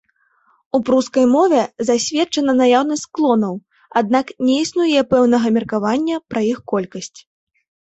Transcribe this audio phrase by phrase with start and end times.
[0.77, 3.53] У прускай мове засведчана наяўнасць склонаў,
[4.03, 7.19] аднак не існуе пэўнага меркавання пра іх колькасць.